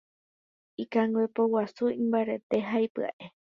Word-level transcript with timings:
Ikangue 0.83 1.25
poguasu 1.35 1.85
imbarete 2.01 2.57
ha 2.69 2.77
ipyaʼe. 2.85 3.25